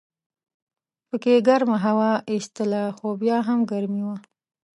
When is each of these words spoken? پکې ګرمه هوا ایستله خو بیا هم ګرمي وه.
پکې 1.07 1.33
ګرمه 1.47 1.77
هوا 1.85 2.11
ایستله 2.31 2.83
خو 2.97 3.07
بیا 3.21 3.37
هم 3.47 3.59
ګرمي 3.71 4.01
وه. 4.07 4.15